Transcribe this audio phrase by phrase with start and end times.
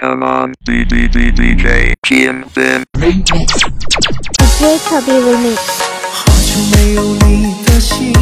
[0.00, 1.94] come on，对对对对对。
[6.10, 8.12] 好久没有你的心，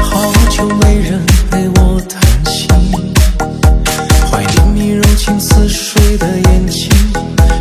[0.00, 2.68] 好久没人陪我谈心。
[4.30, 6.90] 怀念你柔情似水的眼睛，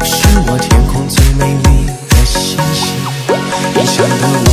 [0.03, 0.15] 是
[0.47, 2.87] 我天空最美丽的星星。
[3.75, 4.52] 你想的我。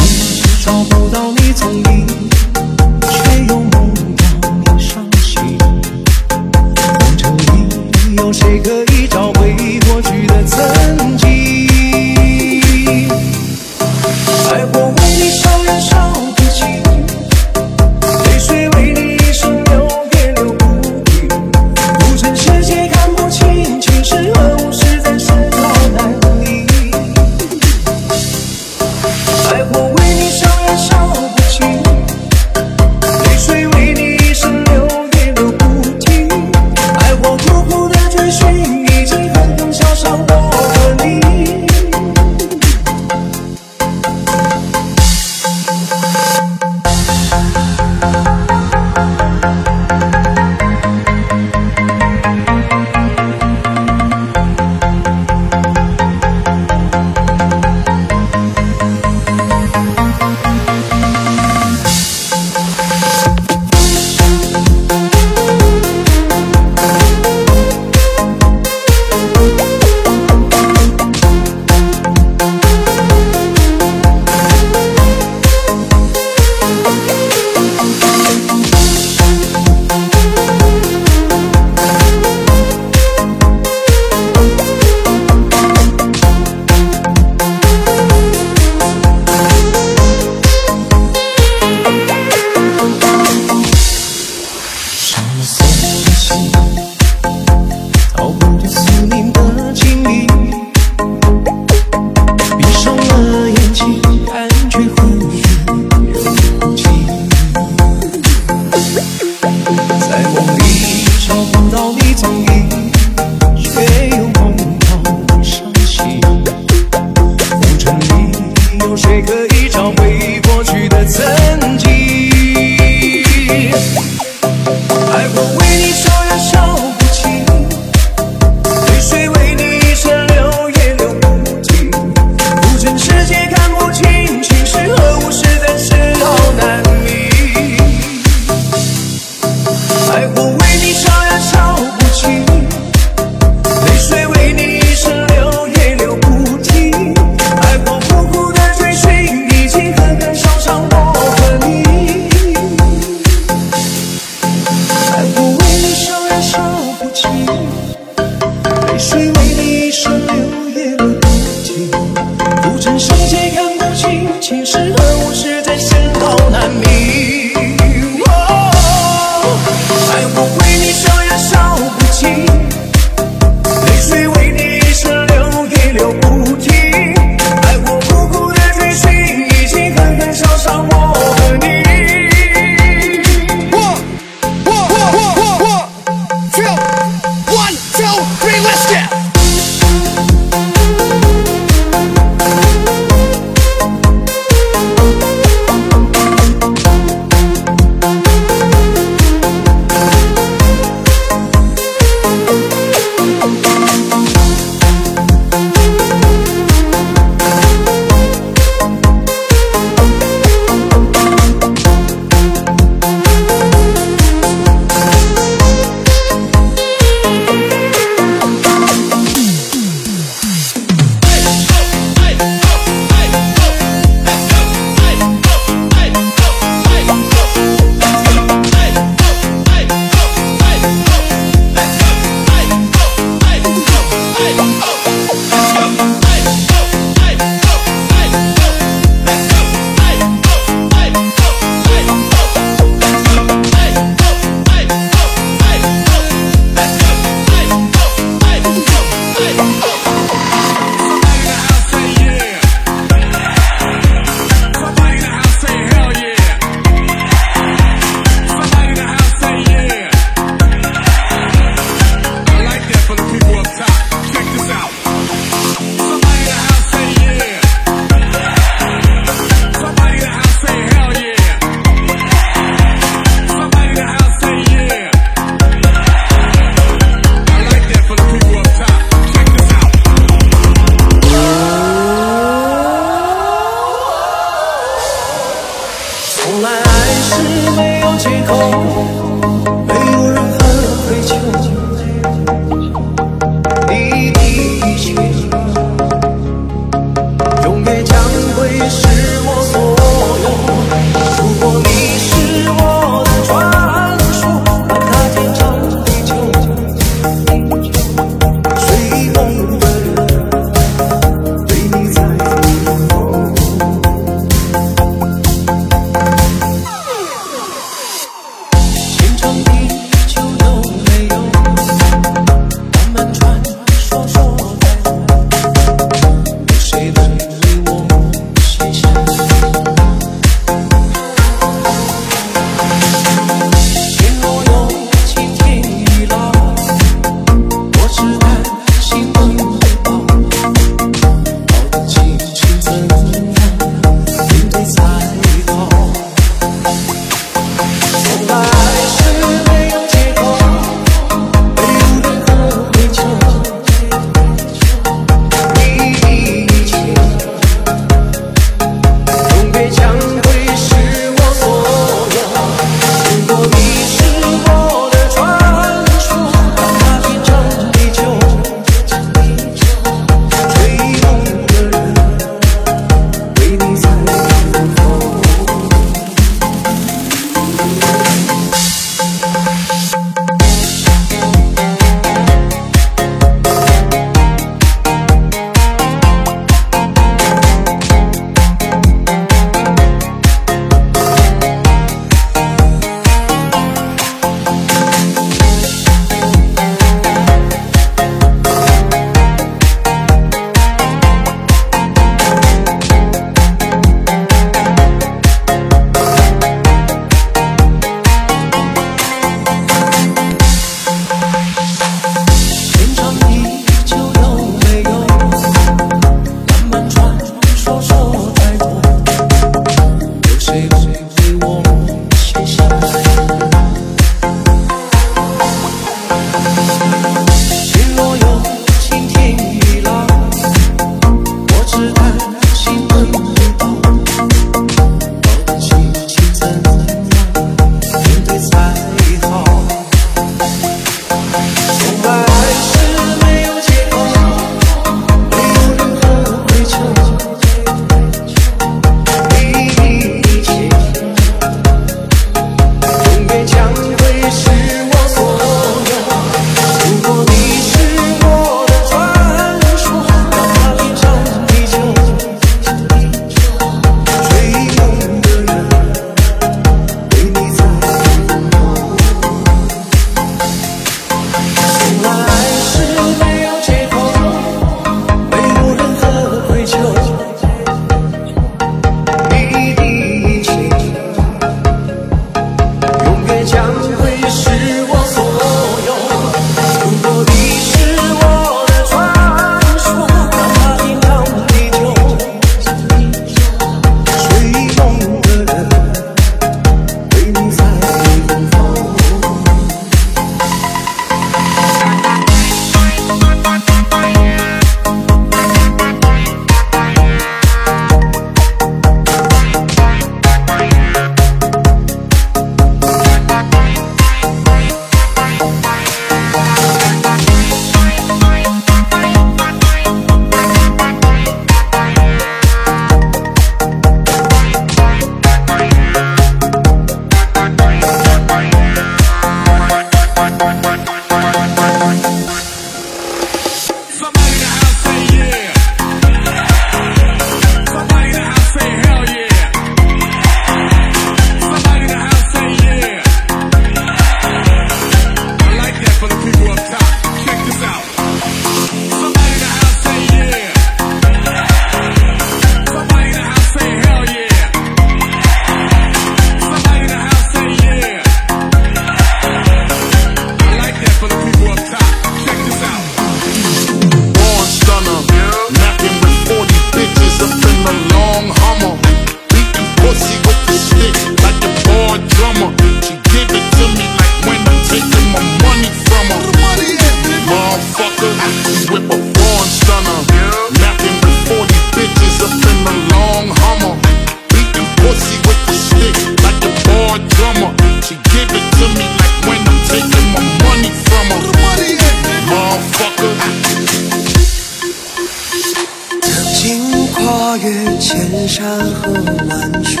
[597.42, 599.12] 跨越千山和
[599.48, 600.00] 万水，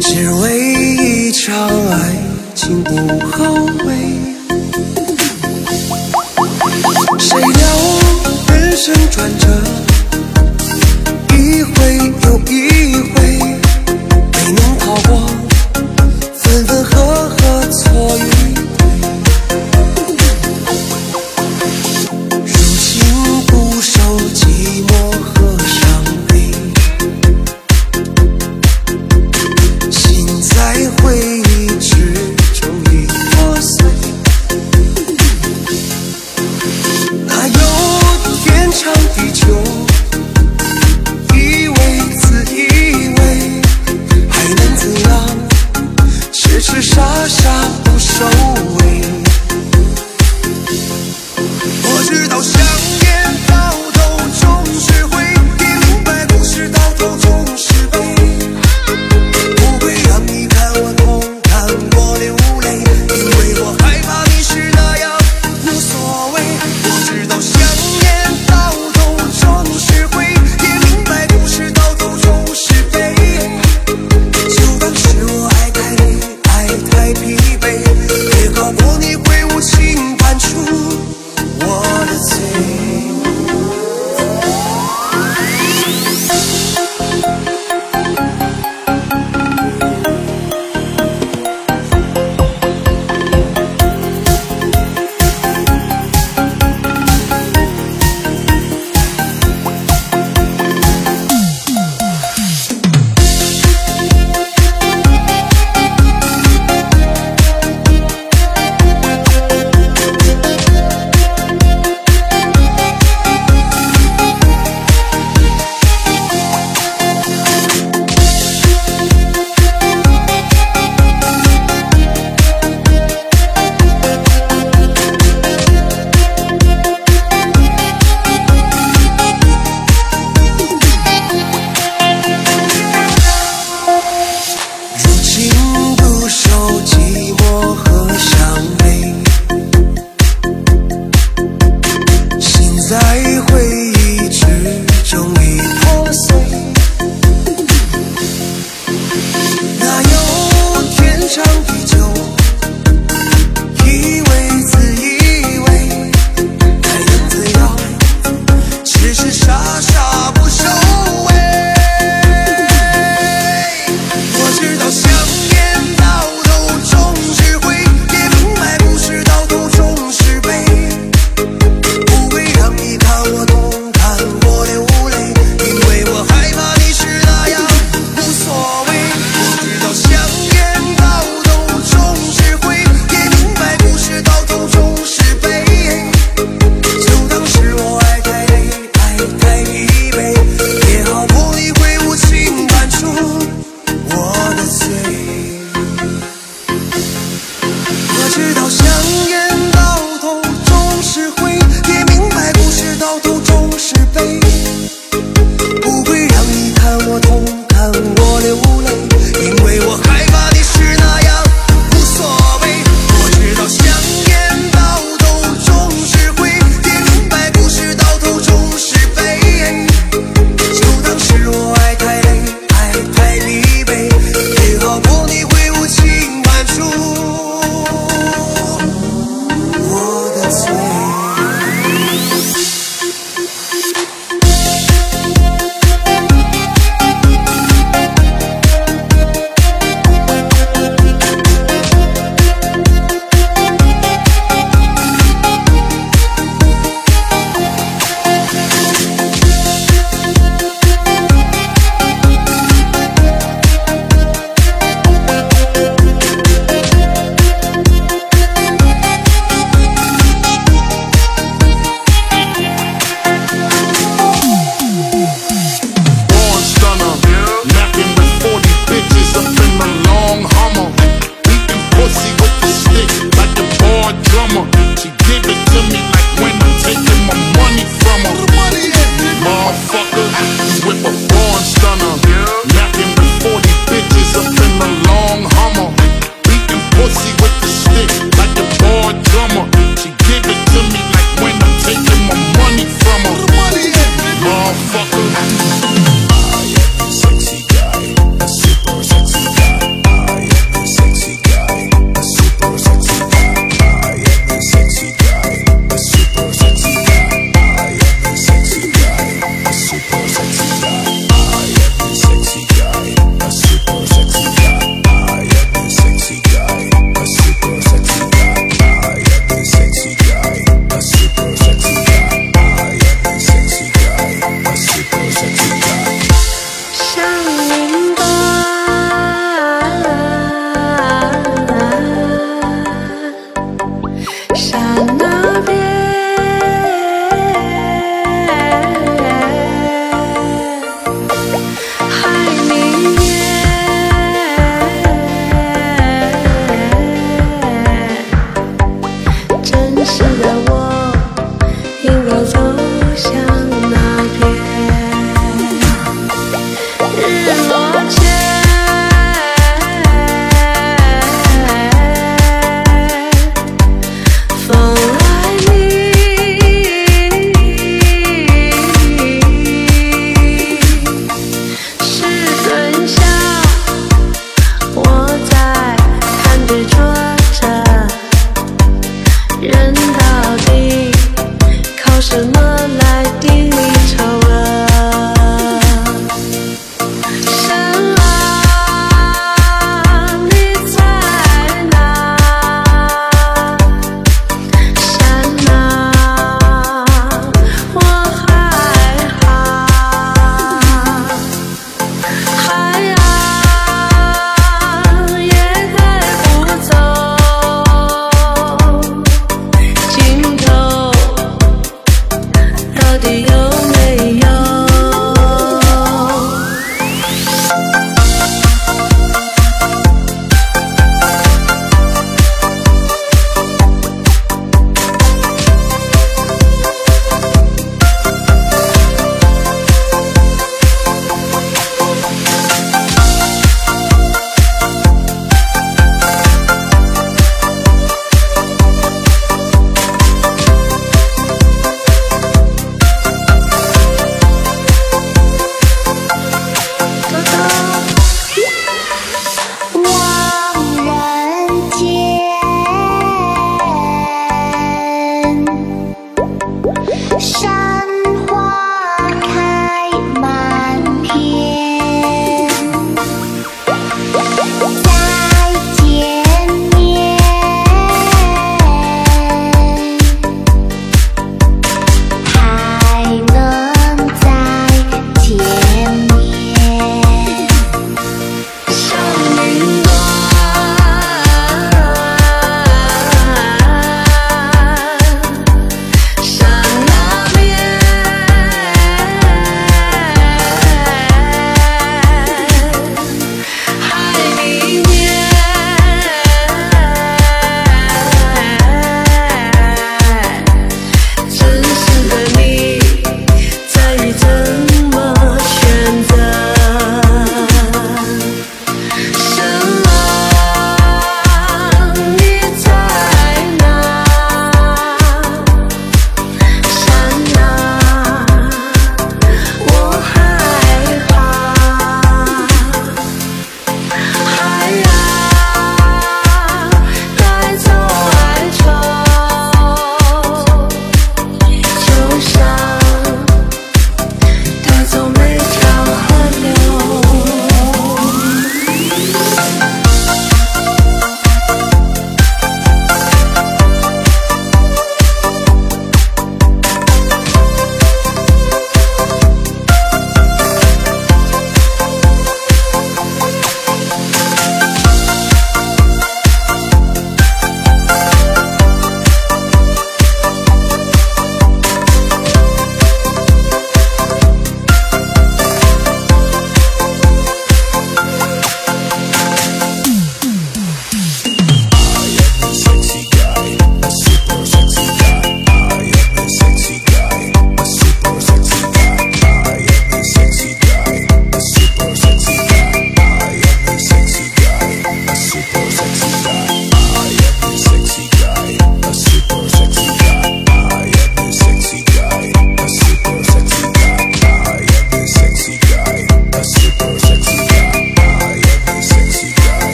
[0.00, 0.62] 只为
[0.94, 1.52] 一场
[1.90, 2.14] 爱
[2.54, 3.92] 情不后悔。
[7.18, 7.50] 谁料
[8.46, 9.48] 人生转折，
[11.36, 12.52] 一回又一